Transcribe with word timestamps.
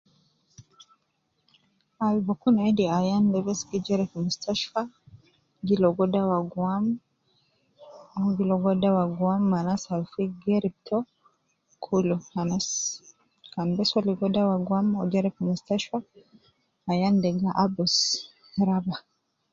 Al 2.05 2.15
bukun 2.27 2.55
endi 2.67 2.85
ayan 2.99 3.23
de 3.33 3.39
bes 3.45 3.59
gi 3.69 3.77
jere 3.85 4.05
fi 4.11 4.17
mustashfa 4.25 4.81
giligo 5.67 6.03
dawa 6.13 6.37
gwam 6.51 6.83
mon 8.19 8.33
gi 8.35 8.43
ligo 8.49 8.71
dawa 8.83 9.03
gwam 9.17 9.41
ma 9.51 9.57
anas 9.61 9.83
al 9.93 10.03
fi 10.11 10.23
gerib 10.43 10.75
to 10.87 10.97
kulu, 11.83 12.17
anas 12.41 12.67
kan 13.53 13.67
bes 13.77 13.89
o 13.97 13.99
ligo 14.07 14.27
dawa 14.35 14.55
gwam 14.67 14.85
o 15.01 15.03
jere 15.11 15.29
fi 15.35 15.41
mustashfa, 15.51 15.97
ayan 16.91 17.15
de 17.21 17.29
gi 17.39 17.49
abus 17.63 17.93
raba. 18.67 18.95